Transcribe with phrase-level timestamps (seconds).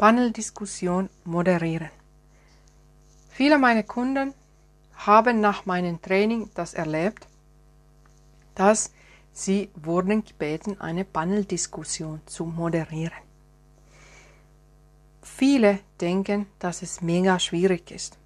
[0.00, 1.90] Paneldiskussion moderieren.
[3.28, 4.32] Viele meiner Kunden
[4.94, 7.28] haben nach meinem Training das erlebt,
[8.54, 8.94] dass
[9.34, 13.20] sie wurden gebeten, eine Paneldiskussion zu moderieren.
[15.20, 18.16] Viele denken, dass es mega schwierig ist.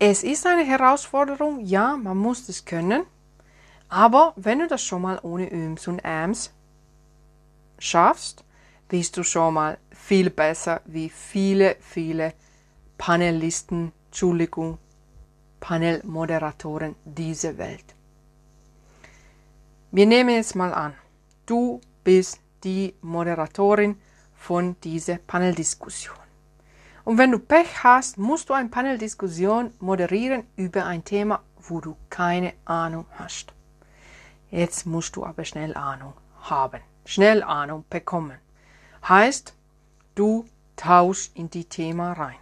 [0.00, 3.04] Es ist eine Herausforderung, ja, man muss es können,
[3.88, 6.50] aber wenn du das schon mal ohne Üms und Äms
[7.78, 8.42] schaffst,
[8.88, 12.34] bist du schon mal viel besser wie viele, viele
[12.98, 14.78] Panelisten, Entschuldigung,
[15.60, 17.94] Panelmoderatoren dieser Welt.
[19.90, 20.94] Wir nehmen jetzt mal an,
[21.46, 23.96] du bist die Moderatorin
[24.34, 26.16] von dieser Paneldiskussion.
[27.04, 31.96] Und wenn du Pech hast, musst du eine Paneldiskussion moderieren über ein Thema, wo du
[32.10, 33.52] keine Ahnung hast.
[34.50, 38.38] Jetzt musst du aber schnell Ahnung haben, schnell Ahnung bekommen.
[39.08, 39.54] Heißt,
[40.16, 42.36] du tauschst in die Thema rein.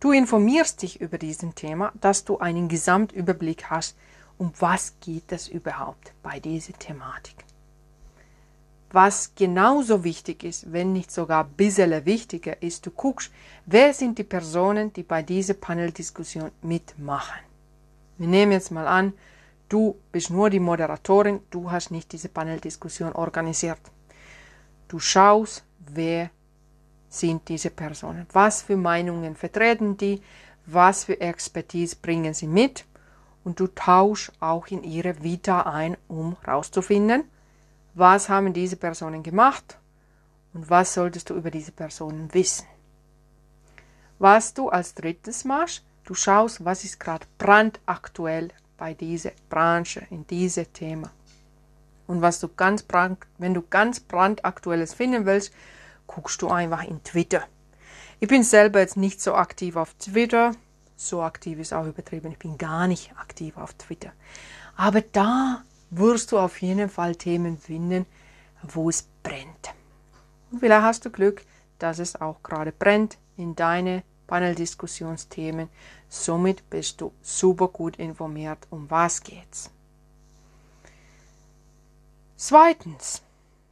[0.00, 3.96] Du informierst dich über diesen Thema, dass du einen Gesamtüberblick hast,
[4.36, 7.36] um was geht es überhaupt bei dieser Thematik.
[8.90, 13.32] Was genauso wichtig ist, wenn nicht sogar ein bisschen wichtiger ist, du guckst,
[13.64, 17.40] wer sind die Personen, die bei dieser Paneldiskussion mitmachen.
[18.18, 19.14] Wir nehmen jetzt mal an,
[19.70, 23.80] du bist nur die Moderatorin, du hast nicht diese Paneldiskussion organisiert.
[24.86, 26.30] Du schaust, wer
[27.08, 30.20] sind diese Personen, was für Meinungen vertreten die,
[30.66, 32.84] was für Expertise bringen sie mit
[33.44, 37.24] und du tauschst auch in ihre Vita ein, um herauszufinden,
[37.94, 39.78] was haben diese Personen gemacht
[40.52, 42.66] und was solltest du über diese Personen wissen.
[44.18, 50.26] Was du als drittes machst, du schaust, was ist gerade brandaktuell bei dieser Branche, in
[50.26, 51.10] diesem Thema.
[52.06, 55.52] Und was du ganz brand, wenn du ganz brandaktuelles finden willst,
[56.06, 57.44] guckst du einfach in Twitter.
[58.20, 60.54] Ich bin selber jetzt nicht so aktiv auf Twitter,
[60.96, 64.12] so aktiv ist auch übertrieben, ich bin gar nicht aktiv auf Twitter.
[64.76, 68.06] Aber da wirst du auf jeden Fall Themen finden,
[68.62, 69.74] wo es brennt.
[70.50, 71.42] Und vielleicht hast du Glück,
[71.78, 75.68] dass es auch gerade brennt in deine Paneldiskussionsthemen.
[76.08, 79.73] Somit bist du super gut informiert, um was geht's.
[82.36, 83.22] Zweitens,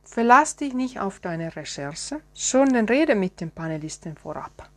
[0.04, 4.70] verlass dich nicht auf deine Recherche, sondern rede mit den Panelisten vorab.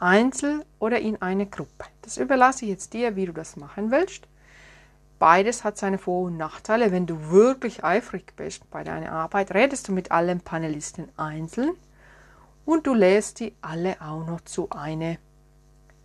[0.00, 1.84] Einzel oder in eine Gruppe.
[2.02, 4.26] Das überlasse ich jetzt dir, wie du das machen willst.
[5.20, 6.90] Beides hat seine Vor- und Nachteile.
[6.90, 11.76] Wenn du wirklich eifrig bist bei deiner Arbeit, redest du mit allen Panelisten einzeln
[12.64, 15.16] und du lässt die alle auch noch zu einer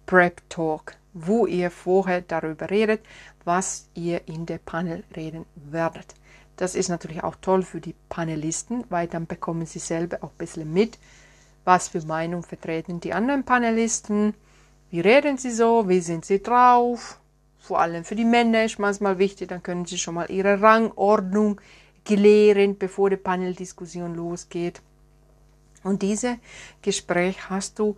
[0.05, 3.03] Prep Talk, wo ihr vorher darüber redet,
[3.43, 6.13] was ihr in der Panel reden werdet.
[6.57, 10.37] Das ist natürlich auch toll für die Panelisten, weil dann bekommen sie selber auch ein
[10.37, 10.97] bisschen mit,
[11.63, 14.33] was für Meinung vertreten die anderen Panelisten,
[14.89, 17.19] wie reden sie so, wie sind sie drauf,
[17.59, 21.61] vor allem für die Männer ist manchmal wichtig, dann können sie schon mal ihre Rangordnung
[22.05, 24.81] klären, bevor die Paneldiskussion losgeht.
[25.83, 26.39] Und diese
[26.81, 27.97] Gespräch hast du,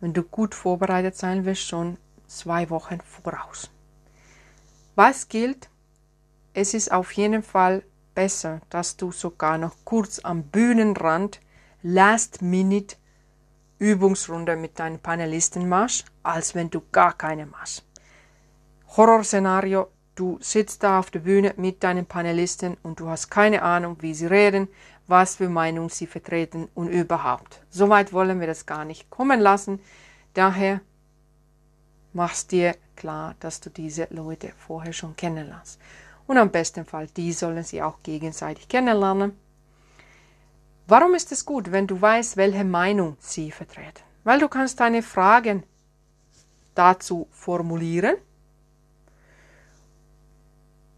[0.00, 3.70] wenn du gut vorbereitet sein willst, schon zwei Wochen voraus.
[4.94, 5.70] Was gilt?
[6.54, 7.82] Es ist auf jeden Fall
[8.14, 11.40] besser, dass du sogar noch kurz am Bühnenrand
[11.82, 12.96] Last-Minute
[13.78, 17.84] Übungsrunde mit deinen Panelisten machst, als wenn du gar keine machst.
[18.96, 23.96] Horrorszenario, du sitzt da auf der Bühne mit deinen Panelisten und du hast keine Ahnung,
[24.00, 24.68] wie sie reden,
[25.06, 27.62] was für Meinung sie vertreten und überhaupt.
[27.70, 29.80] Soweit wollen wir das gar nicht kommen lassen.
[30.34, 30.80] Daher
[32.12, 35.80] machst dir klar, dass du diese Leute vorher schon kennenlernst.
[36.26, 39.36] Und am besten Fall, die sollen sie auch gegenseitig kennenlernen.
[40.86, 44.02] Warum ist es gut, wenn du weißt, welche Meinung sie vertreten?
[44.24, 45.64] Weil du kannst deine Fragen
[46.74, 48.16] dazu formulieren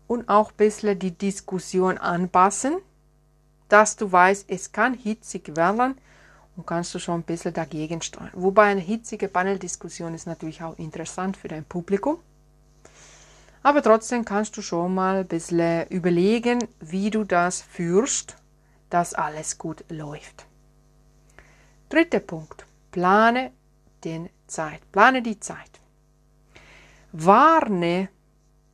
[0.06, 2.76] und auch ein bisschen die Diskussion anpassen,
[3.68, 5.96] dass du weißt, es kann hitzig werden
[6.56, 8.30] und kannst du schon ein bisschen dagegen steuern.
[8.34, 12.18] Wobei eine hitzige Paneldiskussion ist natürlich auch interessant für dein Publikum.
[13.64, 18.36] Aber trotzdem kannst du schon mal ein bisschen überlegen, wie du das führst
[18.94, 20.46] dass alles gut läuft.
[21.88, 22.64] Dritter Punkt.
[22.92, 23.50] Plane
[24.04, 24.80] den Zeit.
[24.92, 25.80] Plane die Zeit.
[27.10, 28.08] Warne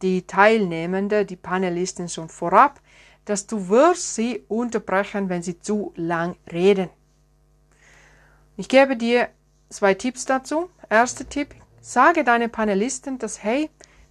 [0.03, 2.83] die Teilnehmenden, die Panelisten schon vorab,
[3.25, 6.91] dass du wirst sie unterbrechen, wenn sie zu lang reden.
[8.59, 9.31] Ich gebe dir
[9.71, 10.69] zwei Tipps dazu.
[10.91, 13.71] Erster Tipp, sage deinen Panelisten, dass hey,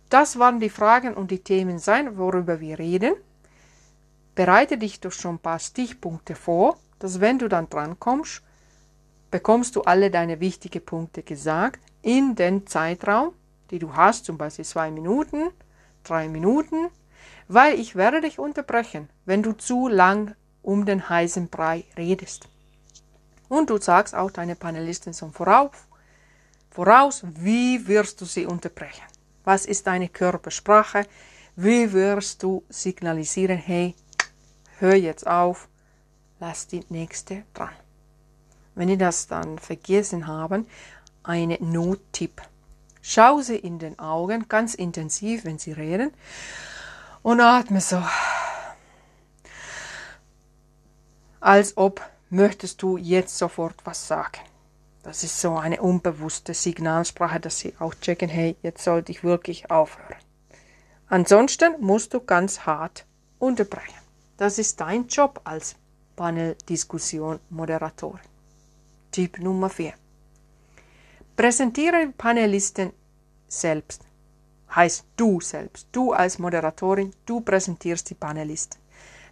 [0.09, 3.13] das waren die Fragen und die Themen sein, worüber wir reden.
[4.35, 8.41] Bereite dich doch schon ein paar Stichpunkte vor, dass wenn du dann dran kommst,
[9.31, 13.33] bekommst du alle deine wichtigen Punkte gesagt in den Zeitraum,
[13.69, 15.49] die du hast, zum Beispiel zwei Minuten,
[16.03, 16.89] drei Minuten,
[17.47, 22.47] weil ich werde dich unterbrechen, wenn du zu lang um den heißen Brei redest.
[23.47, 25.71] Und du sagst auch deine Panelisten zum Voraus,
[26.69, 29.03] voraus, wie wirst du sie unterbrechen?
[29.43, 31.05] Was ist deine Körpersprache?
[31.55, 33.95] Wie wirst du signalisieren, hey,
[34.79, 35.67] hör jetzt auf,
[36.39, 37.73] lass die nächste dran.
[38.75, 40.67] Wenn die das dann vergessen haben,
[41.23, 42.41] eine Nottipp.
[43.01, 46.11] Schau sie in den Augen ganz intensiv, wenn sie reden
[47.23, 48.01] und atme so.
[51.39, 54.48] Als ob möchtest du jetzt sofort was sagen.
[55.03, 59.71] Das ist so eine unbewusste Signalsprache, dass sie auch checken, hey, jetzt sollte ich wirklich
[59.71, 60.19] aufhören.
[61.07, 63.05] Ansonsten musst du ganz hart
[63.39, 63.97] unterbrechen.
[64.37, 65.75] Das ist dein Job als
[66.15, 68.19] Paneldiskussion Moderatorin.
[69.11, 69.93] Tipp Nummer 4.
[71.35, 72.91] Präsentiere Panelisten
[73.47, 74.03] selbst.
[74.75, 75.87] Heißt du selbst.
[75.91, 78.79] Du als Moderatorin, du präsentierst die Panelisten.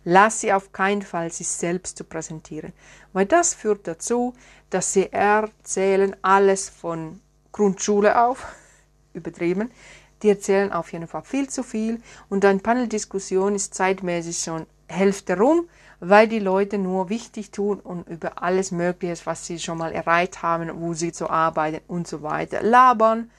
[0.09, 2.71] Lass sie auf keinen Fall, sich selbst zu präsentieren,
[3.11, 4.33] weil das führt dazu,
[4.69, 7.19] dass sie erzählen alles von
[7.51, 8.45] Grundschule auf,
[9.13, 9.69] übertrieben.
[10.23, 12.01] Die erzählen auf jeden Fall viel zu viel.
[12.29, 15.67] Und eine Paneldiskussion ist zeitmäßig schon Hälfte rum,
[15.99, 20.41] weil die Leute nur wichtig tun und über alles Mögliche, was sie schon mal erreicht
[20.41, 23.29] haben, wo sie zu arbeiten und so weiter, labern.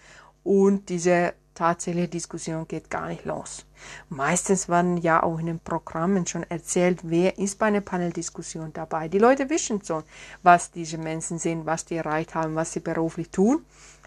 [0.44, 3.66] Und diese tatsächliche Diskussion geht gar nicht los.
[4.08, 9.08] Meistens werden ja auch in den Programmen schon erzählt, wer ist bei einer Paneldiskussion dabei.
[9.08, 10.05] Die Leute wissen schon,
[10.43, 13.64] was diese Menschen sind, was die erreicht haben, was sie beruflich tun.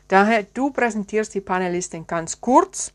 [0.07, 2.93] Daher, du präsentierst die Panelisten ganz kurz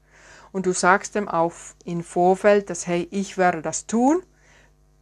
[0.52, 4.22] und du sagst dem auf im Vorfeld, dass hey, ich werde das tun.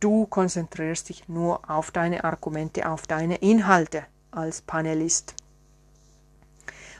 [0.00, 5.34] Du konzentrierst dich nur auf deine Argumente, auf deine Inhalte als Panelist.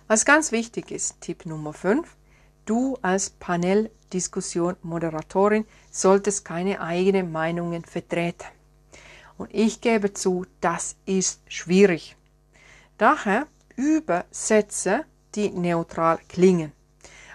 [0.07, 2.17] Was ganz wichtig ist, Tipp Nummer 5,
[2.65, 8.47] Du als Paneldiskussion-Moderatorin solltest keine eigenen Meinungen vertreten.
[9.37, 12.17] Und ich gebe zu, das ist schwierig.
[12.97, 13.47] Daher
[13.77, 16.73] übersetze die neutral klingen.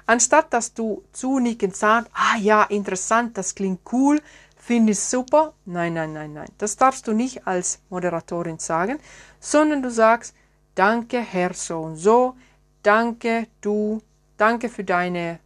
[0.05, 4.21] Anstatt dass du zunickend sagst, ah ja, interessant, das klingt cool,
[4.55, 5.53] finde ich super.
[5.65, 6.49] Nein, nein, nein, nein.
[6.57, 8.97] Das darfst du nicht als Moderatorin sagen,
[9.39, 10.33] sondern du sagst,
[10.73, 12.35] danke Herr so und so,
[12.81, 14.01] danke du
[14.39, 15.37] Danke für deinen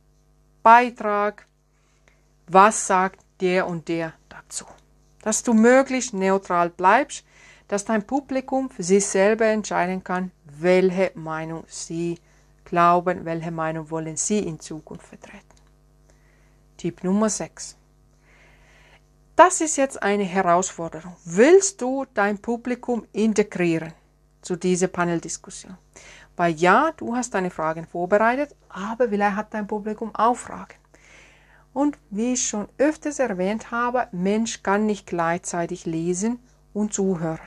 [0.61, 1.47] Beitrag.
[2.45, 4.65] Was sagt der und der dazu?
[5.23, 7.25] Dass du möglichst neutral bleibst,
[7.67, 12.19] dass dein Publikum für sich selber entscheiden kann, welche Meinung sie
[12.65, 15.57] glauben, welche Meinung wollen sie in Zukunft vertreten.
[16.77, 17.75] Tipp Nummer 6.
[19.35, 21.15] Das ist jetzt eine Herausforderung.
[21.25, 23.93] Willst du dein Publikum integrieren
[24.43, 25.77] zu dieser Paneldiskussion?
[26.35, 30.75] Weil ja, du hast deine Fragen vorbereitet, aber vielleicht hat dein Publikum auch Fragen.
[31.73, 36.39] Und wie ich schon öfters erwähnt habe, Mensch kann nicht gleichzeitig lesen
[36.73, 37.39] und zuhören.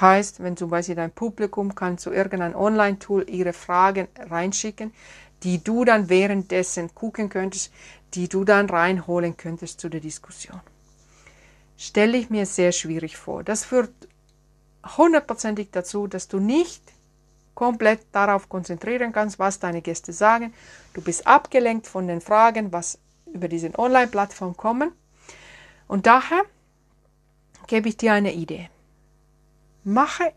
[0.00, 4.92] Heißt, wenn zum Beispiel dein Publikum kann zu irgendeinem Online-Tool ihre Fragen reinschicken,
[5.44, 7.72] die du dann währenddessen gucken könntest,
[8.14, 10.60] die du dann reinholen könntest zu der Diskussion.
[11.76, 13.44] Stelle ich mir sehr schwierig vor.
[13.44, 13.92] Das führt
[14.96, 16.82] hundertprozentig dazu, dass du nicht
[17.54, 20.52] komplett darauf konzentrieren kannst, was deine Gäste sagen.
[20.92, 24.92] Du bist abgelenkt von den Fragen, was über diese Online-Plattform kommen.
[25.86, 26.42] Und daher
[27.66, 28.70] gebe ich dir eine Idee.
[29.84, 30.32] Mache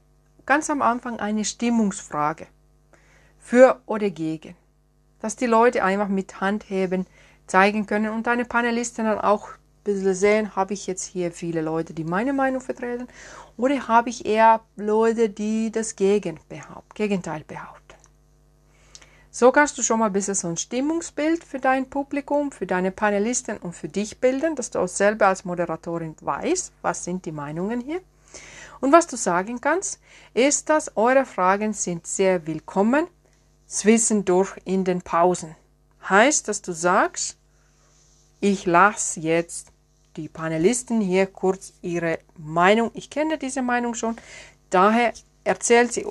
[0.46, 2.48] ganz am Anfang eine Stimmungsfrage
[3.40, 4.56] für oder gegen,
[5.20, 7.06] dass die Leute einfach mit Handheben
[7.46, 9.50] zeigen können und deine Panelisten dann auch
[9.96, 13.08] bisschen sehen, habe ich jetzt hier viele Leute, die meine Meinung vertreten,
[13.58, 17.96] oder habe ich eher Leute, die das Gegenteil behaupten.
[19.32, 22.92] So kannst du schon mal ein bisschen so ein Stimmungsbild für dein Publikum, für deine
[22.92, 27.32] Panelisten und für dich bilden, dass du auch selber als Moderatorin weißt, was sind die
[27.32, 28.02] Meinungen hier.
[28.80, 30.00] Und was du sagen kannst,
[30.34, 33.08] ist, dass eure Fragen sind sehr willkommen
[33.68, 35.56] zwischendurch in den Pausen.
[36.10, 37.38] Heißt, dass du sagst,
[38.40, 39.72] ich lasse jetzt
[40.18, 42.92] die Panelisten hier kurz ihre Meinung.
[42.94, 44.18] Ich kenne diese Meinung schon,
[44.70, 46.06] daher erzählt sie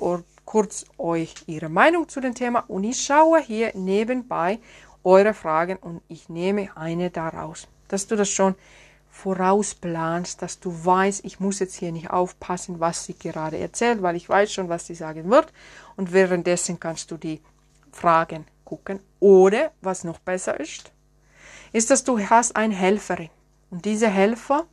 [0.45, 4.59] kurz euch ihre Meinung zu dem Thema und ich schaue hier nebenbei
[5.03, 8.55] eure Fragen und ich nehme eine daraus, dass du das schon
[9.09, 14.15] vorausplanst, dass du weißt, ich muss jetzt hier nicht aufpassen, was sie gerade erzählt, weil
[14.15, 15.51] ich weiß schon, was sie sagen wird
[15.95, 17.41] und währenddessen kannst du die
[17.91, 18.99] Fragen gucken.
[19.19, 20.91] Oder, was noch besser ist,
[21.73, 23.29] ist, dass du hast eine Helferin.
[23.69, 24.65] Und diese Helfer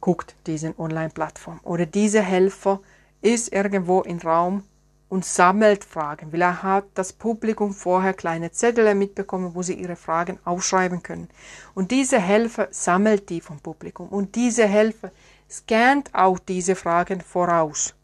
[0.00, 1.60] guckt diesen Online-Plattform.
[1.62, 2.80] Oder dieser Helfer
[3.20, 4.64] ist irgendwo im Raum
[5.08, 9.96] und sammelt Fragen, weil er hat das Publikum vorher kleine Zettel mitbekommen, wo sie ihre
[9.96, 11.28] Fragen aufschreiben können.
[11.74, 14.08] Und diese Helfer sammelt die vom Publikum.
[14.08, 15.10] Und diese Helfer
[15.48, 17.94] scannt auch diese Fragen voraus,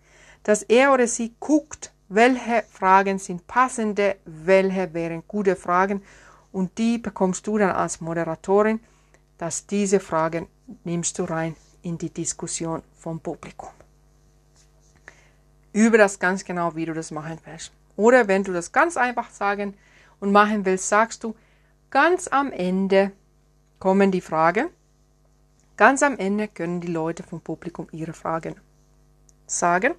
[0.43, 6.03] dass er oder sie guckt, welche Fragen sind passende, welche wären gute Fragen.
[6.53, 8.81] Und die bekommst du dann als Moderatorin,
[9.41, 10.49] dass diese Fragen
[10.85, 13.71] nimmst du rein in die Diskussion vom Publikum.
[15.73, 17.73] Übe das ganz genau, wie du das machen willst.
[17.97, 19.73] Oder wenn du das ganz einfach sagen
[20.21, 21.35] und machen willst, sagst du,
[21.89, 23.13] ganz am Ende
[23.79, 24.69] kommen die Fragen.
[25.79, 28.57] Ganz am Ende können die Leute vom Publikum ihre Fragen
[29.47, 29.95] sagen.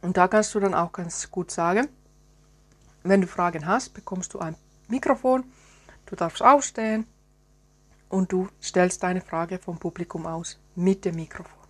[0.00, 1.88] Und da kannst du dann auch ganz gut sagen,
[3.02, 4.56] wenn du Fragen hast, bekommst du ein
[4.88, 5.44] Mikrofon,
[6.06, 7.06] du darfst aufstehen
[8.08, 11.64] und du stellst deine Frage vom Publikum aus mit dem Mikrofon.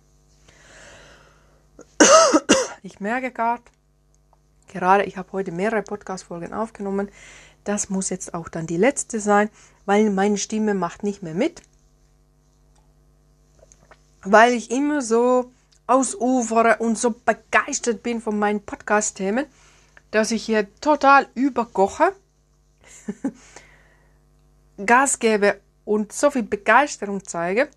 [2.83, 3.63] Ich merke gerade,
[4.67, 7.09] gerade ich habe heute mehrere Podcast-Folgen aufgenommen,
[7.63, 9.49] das muss jetzt auch dann die letzte sein,
[9.85, 11.63] weil meine Stimme macht nicht mehr mit.
[14.21, 15.51] Weil ich immer so
[15.87, 19.47] ausufere und so begeistert bin von meinen Podcast-Themen,
[20.11, 22.13] dass ich hier total überkoche,
[24.83, 27.69] Gas gebe und so viel Begeisterung zeige,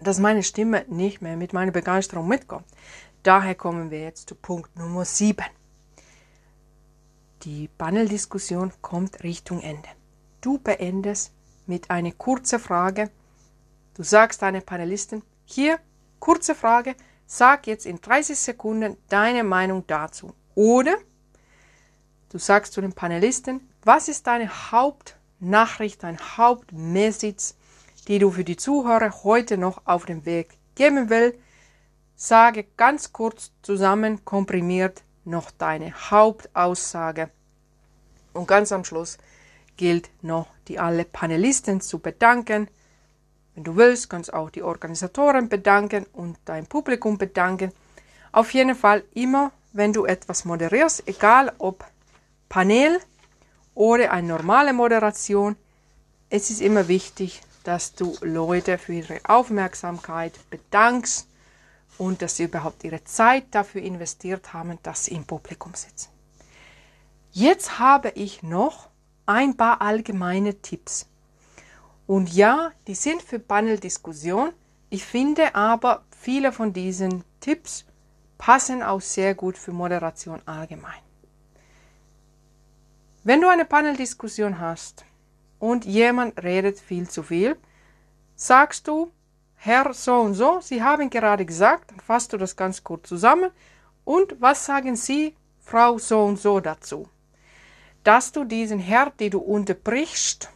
[0.00, 2.66] dass meine Stimme nicht mehr mit meiner Begeisterung mitkommt.
[3.24, 5.44] Daher kommen wir jetzt zu Punkt Nummer 7.
[7.42, 9.88] Die Paneldiskussion kommt Richtung Ende.
[10.40, 11.32] Du beendest
[11.66, 13.10] mit einer kurzen Frage.
[13.94, 15.80] Du sagst deinen Panelisten, hier,
[16.20, 16.94] kurze Frage,
[17.26, 20.34] sag jetzt in 30 Sekunden deine Meinung dazu.
[20.54, 20.96] Oder
[22.28, 24.70] du sagst zu den Panelisten, was ist deine
[25.40, 27.54] Hauptnachricht, dein Hauptmessage,
[28.08, 31.38] die du für die Zuhörer heute noch auf den Weg geben willst?
[32.14, 37.30] Sage ganz kurz zusammen komprimiert noch deine Hauptaussage.
[38.34, 39.16] Und ganz am Schluss
[39.78, 42.68] gilt noch, die alle Panelisten zu bedanken.
[43.54, 47.72] Wenn du willst, kannst auch die Organisatoren bedanken und dein Publikum bedanken.
[48.30, 51.82] Auf jeden Fall immer, wenn du etwas moderierst, egal ob
[52.50, 53.00] Panel
[53.80, 55.56] oder eine normale Moderation,
[56.28, 61.26] es ist immer wichtig, dass du Leute für ihre Aufmerksamkeit bedankst
[61.96, 66.10] und dass sie überhaupt ihre Zeit dafür investiert haben, dass sie im Publikum sitzen.
[67.32, 68.90] Jetzt habe ich noch
[69.24, 71.06] ein paar allgemeine Tipps.
[72.06, 74.52] Und ja, die sind für Paneldiskussion.
[74.90, 77.86] Ich finde aber, viele von diesen Tipps
[78.36, 81.00] passen auch sehr gut für Moderation allgemein.
[83.22, 85.04] Wenn du eine Paneldiskussion hast
[85.58, 87.58] und jemand redet viel zu viel,
[88.34, 89.12] sagst du,
[89.56, 93.50] Herr so und so, Sie haben gerade gesagt, dann fasst du das ganz kurz zusammen.
[94.04, 97.10] Und was sagen Sie, Frau so und so dazu?
[98.04, 100.48] Dass du diesen Herr, den du unterbrichst,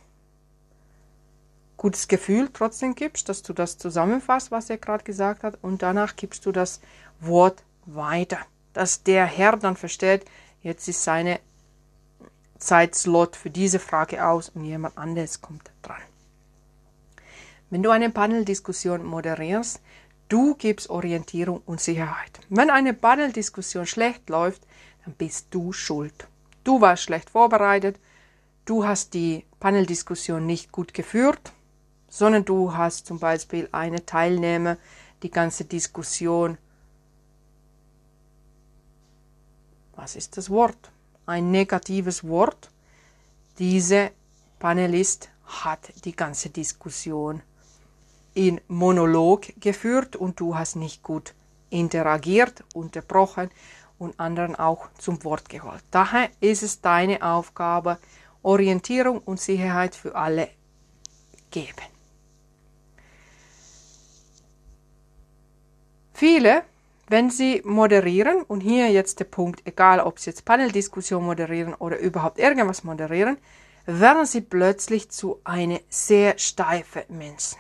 [1.77, 6.17] gutes Gefühl trotzdem gibst, dass du das zusammenfasst, was er gerade gesagt hat, und danach
[6.17, 6.81] gibst du das
[7.21, 8.39] Wort weiter.
[8.73, 10.25] Dass der Herr dann versteht,
[10.63, 11.41] jetzt ist seine
[12.59, 16.01] Zeitslot für diese Frage aus und jemand anderes kommt dran.
[17.71, 19.81] Wenn du eine Paneldiskussion moderierst,
[20.29, 22.41] du gibst Orientierung und Sicherheit.
[22.49, 24.63] Wenn eine Paneldiskussion schlecht läuft,
[25.05, 26.29] dann bist du schuld.
[26.63, 27.99] Du warst schlecht vorbereitet,
[28.65, 31.53] du hast die Paneldiskussion nicht gut geführt,
[32.09, 34.77] sondern du hast zum Beispiel eine Teilnehmer
[35.23, 36.59] die ganze Diskussion,
[39.97, 40.93] was ist das Wort?
[41.27, 42.71] Ein negatives Wort.
[43.59, 44.11] Diese
[44.59, 47.43] Panelist hat die ganze Diskussion
[48.35, 51.35] in Monolog geführt und du hast nicht gut
[51.71, 53.51] interagiert, unterbrochen
[53.99, 55.83] und anderen auch zum Wort geholt.
[55.91, 57.99] Daher ist es deine Aufgabe,
[58.43, 60.49] Orientierung und Sicherheit für alle
[61.51, 61.89] geben.
[66.13, 66.65] Viele,
[67.09, 71.99] wenn sie moderieren, und hier jetzt der Punkt, egal ob sie jetzt Paneldiskussion moderieren oder
[71.99, 73.37] überhaupt irgendwas moderieren,
[73.87, 77.59] werden sie plötzlich zu einem sehr steifen Menschen.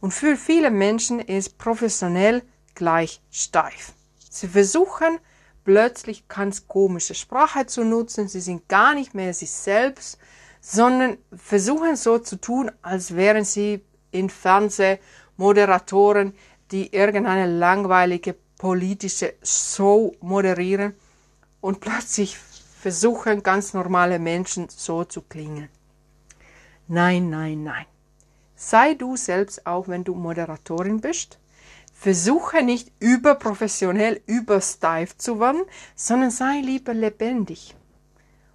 [0.00, 2.42] Und für viele Menschen ist professionell
[2.74, 3.94] gleich steif.
[4.30, 5.18] Sie versuchen
[5.64, 8.28] plötzlich ganz komische Sprache zu nutzen.
[8.28, 10.18] Sie sind gar nicht mehr sich selbst,
[10.60, 16.34] sondern versuchen so zu tun, als wären sie in Fernsehmoderatoren,
[16.70, 20.94] die irgendeine langweilige politische Show moderieren
[21.60, 25.68] und plötzlich versuchen ganz normale Menschen so zu klingen.
[26.86, 27.86] Nein, nein, nein.
[28.56, 31.38] sei du selbst auch, wenn du Moderatorin bist.
[31.94, 35.62] Versuche nicht überprofessionell, übersteif zu werden,
[35.94, 37.74] sondern sei lieber lebendig.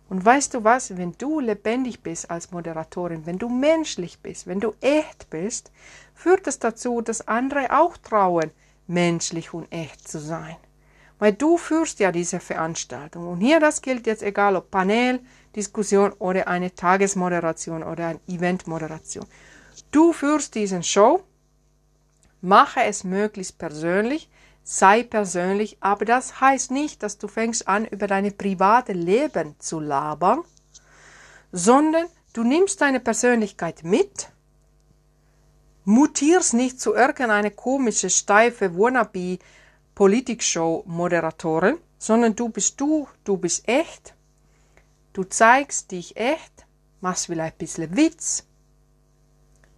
[0.09, 4.59] Und weißt du was, wenn du lebendig bist als Moderatorin, wenn du menschlich bist, wenn
[4.59, 5.71] du echt bist,
[6.13, 8.51] führt es dazu, dass andere auch trauen,
[8.89, 10.57] menschlich und echt zu sein.
[11.19, 13.27] Weil du führst ja diese Veranstaltung.
[13.27, 15.19] Und hier das gilt jetzt egal ob Panel,
[15.55, 19.25] Diskussion oder eine Tagesmoderation oder eine Eventmoderation.
[19.91, 21.23] Du führst diesen Show,
[22.41, 24.29] mache es möglichst persönlich,
[24.63, 29.79] sei persönlich, aber das heißt nicht, dass du fängst an, über deine private Leben zu
[29.79, 30.43] labern,
[31.51, 34.29] sondern du nimmst deine Persönlichkeit mit,
[35.85, 39.39] mutierst nicht zu irgendeine komische, steife Wannabe
[39.95, 44.13] Politikshow Moderatorin, sondern du bist du, du bist echt,
[45.13, 46.65] du zeigst dich echt,
[47.01, 48.45] machst vielleicht ein bisschen Witz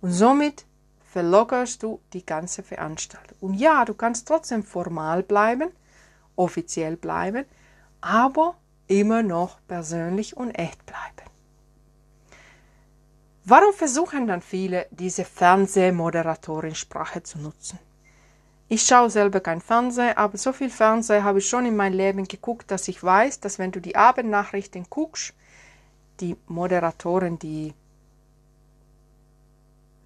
[0.02, 0.66] und somit
[1.12, 3.38] verlockerst du die ganze Veranstaltung.
[3.42, 5.72] Und ja, du kannst trotzdem formal bleiben,
[6.36, 7.46] offiziell bleiben,
[8.00, 8.56] aber
[8.88, 11.31] immer noch persönlich und echt bleiben.
[13.44, 17.80] Warum versuchen dann viele, diese Fernsehmoderatorin-Sprache zu nutzen?
[18.68, 22.28] Ich schaue selber kein Fernsehen, aber so viel Fernsehen habe ich schon in meinem Leben
[22.28, 25.34] geguckt, dass ich weiß, dass wenn du die Abendnachrichten guckst,
[26.20, 27.74] die Moderatoren, die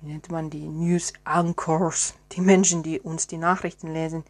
[0.02, 4.24] wie nennt man die News Anchors, die Menschen, die uns die Nachrichten lesen,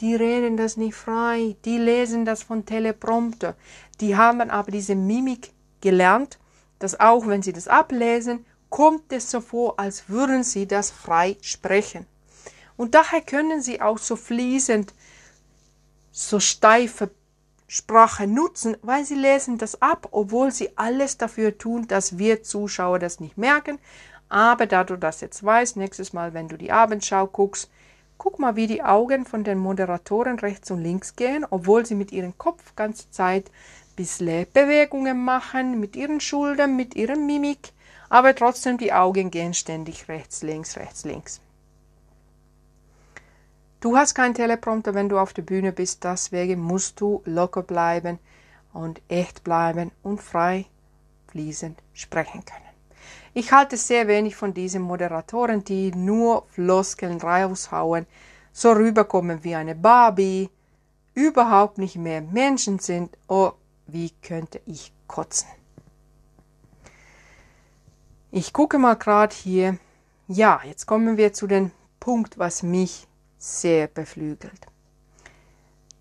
[0.00, 3.54] die reden das nicht frei, die lesen das von Teleprompter,
[4.00, 6.38] die haben aber diese Mimik gelernt,
[6.84, 11.38] dass auch wenn sie das ablesen, kommt es so vor, als würden sie das frei
[11.40, 12.04] sprechen.
[12.76, 14.92] Und daher können sie auch so fließend,
[16.12, 17.10] so steife
[17.68, 22.98] Sprache nutzen, weil sie lesen das ab, obwohl sie alles dafür tun, dass wir Zuschauer
[22.98, 23.78] das nicht merken,
[24.28, 27.70] aber da du das jetzt weißt, nächstes Mal, wenn du die Abendschau guckst,
[28.18, 32.12] guck mal, wie die Augen von den Moderatoren rechts und links gehen, obwohl sie mit
[32.12, 33.50] ihrem Kopf ganze Zeit
[33.96, 37.72] bisschen Bewegungen machen, mit ihren Schultern, mit ihrer Mimik,
[38.08, 41.40] aber trotzdem die Augen gehen ständig rechts, links, rechts, links.
[43.80, 48.18] Du hast keinen Teleprompter, wenn du auf der Bühne bist, deswegen musst du locker bleiben
[48.72, 50.66] und echt bleiben und frei
[51.28, 52.64] fließend sprechen können.
[53.34, 58.06] Ich halte sehr wenig von diesen Moderatoren, die nur Floskeln raushauen,
[58.52, 60.48] so rüberkommen wie eine Barbie,
[61.14, 63.18] überhaupt nicht mehr Menschen sind.
[63.28, 63.52] Oh,
[63.86, 65.48] wie könnte ich kotzen?
[68.30, 69.78] Ich gucke mal gerade hier.
[70.26, 71.70] Ja, jetzt kommen wir zu dem
[72.00, 73.06] Punkt, was mich
[73.38, 74.66] sehr beflügelt.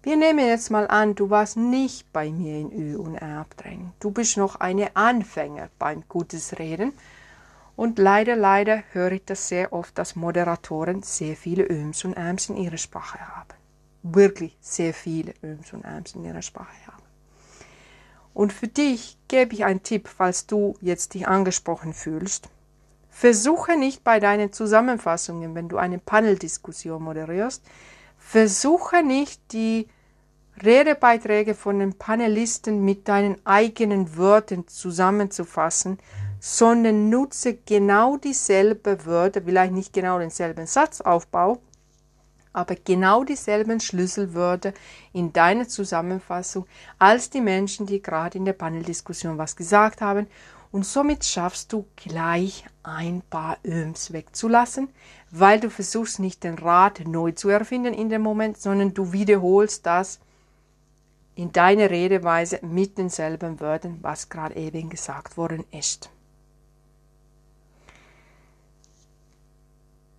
[0.02, 3.94] Wir nehmen jetzt mal an, du warst nicht bei mir in Ü- und Erbdrängen.
[4.00, 6.94] Du bist noch eine Anfänger beim Gutes Reden
[7.76, 12.50] und leider, leider höre ich das sehr oft, dass Moderatoren sehr viele Öms und Äms
[12.50, 13.54] in ihrer Sprache haben.
[14.04, 17.03] Wirklich sehr viele Öms und Äms in ihrer Sprache haben.
[18.34, 22.50] Und für dich gebe ich einen Tipp, falls du jetzt dich angesprochen fühlst.
[23.10, 27.64] Versuche nicht bei deinen Zusammenfassungen, wenn du eine Paneldiskussion moderierst,
[28.18, 29.88] versuche nicht die
[30.62, 36.00] Redebeiträge von den Panelisten mit deinen eigenen Wörtern zusammenzufassen,
[36.40, 41.62] sondern nutze genau dieselbe Wörter, vielleicht nicht genau denselben Satzaufbau,
[42.54, 44.74] aber genau dieselben Schlüsselwörter
[45.12, 46.66] in deiner Zusammenfassung
[47.00, 50.28] als die Menschen, die gerade in der Paneldiskussion was gesagt haben.
[50.72, 54.90] Und somit schaffst du gleich ein paar Öms wegzulassen,
[55.30, 59.86] weil du versuchst nicht den Rad neu zu erfinden in dem Moment, sondern du wiederholst
[59.86, 60.20] das
[61.36, 66.10] in deiner Redeweise mit denselben Wörtern, was gerade eben gesagt worden ist.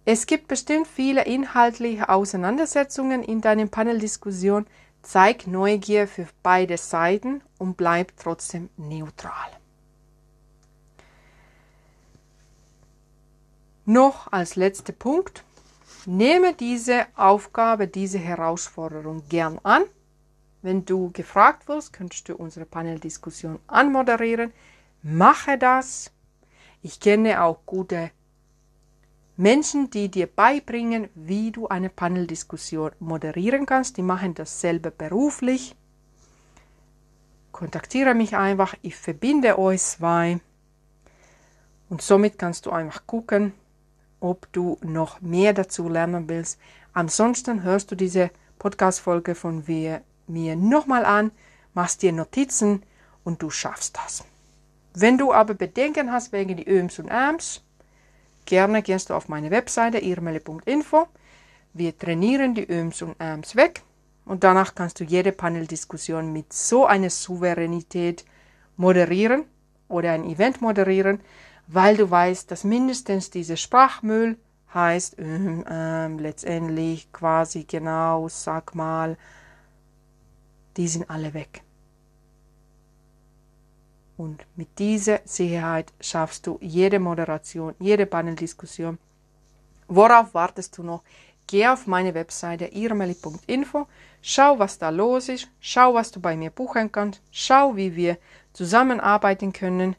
[0.06, 4.66] Es gibt bestimmt viele inhaltliche Auseinandersetzungen in deiner Paneldiskussion.
[5.02, 9.50] Zeig Neugier für beide Seiten und bleib trotzdem neutral.
[13.86, 15.44] Noch als letzter Punkt.
[16.06, 19.84] Nehme diese Aufgabe, diese Herausforderung gern an.
[20.60, 24.52] Wenn du gefragt wirst, könntest du unsere Paneldiskussion anmoderieren.
[25.02, 26.10] Mache das.
[26.82, 28.10] Ich kenne auch gute
[29.36, 33.96] Menschen, die dir beibringen, wie du eine Paneldiskussion moderieren kannst.
[33.96, 35.74] Die machen das selber beruflich.
[37.50, 40.40] Kontaktiere mich einfach, ich verbinde euch zwei.
[41.88, 43.52] Und somit kannst du einfach gucken,
[44.20, 46.58] ob du noch mehr dazu lernen willst.
[46.92, 51.32] Ansonsten hörst du diese Podcast-Folge von mir, mir nochmal an,
[51.74, 52.84] machst dir Notizen
[53.24, 54.24] und du schaffst das.
[54.94, 57.63] Wenn du aber Bedenken hast wegen die Öms und Äms,
[58.46, 61.08] Gerne gehst du auf meine Webseite irmele.info.
[61.72, 63.82] Wir trainieren die Öms und Äms weg
[64.24, 68.24] und danach kannst du jede Paneldiskussion mit so einer Souveränität
[68.76, 69.44] moderieren
[69.88, 71.20] oder ein Event moderieren,
[71.66, 74.38] weil du weißt, dass mindestens dieser Sprachmüll
[74.72, 79.16] heißt ähm, ähm, letztendlich quasi genau, sag mal,
[80.76, 81.63] die sind alle weg.
[84.16, 88.98] Und mit dieser Sicherheit schaffst du jede Moderation, jede Paneldiskussion.
[89.88, 91.02] Worauf wartest du noch?
[91.46, 93.86] Geh auf meine Webseite irmeli.info,
[94.22, 98.16] schau, was da los ist, schau, was du bei mir buchen kannst, schau, wie wir
[98.54, 99.94] zusammenarbeiten können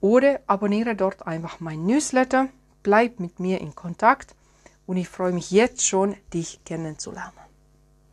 [0.00, 2.48] oder abonniere dort einfach mein Newsletter,
[2.82, 4.34] bleib mit mir in Kontakt
[4.86, 7.43] und ich freue mich jetzt schon, dich kennenzulernen.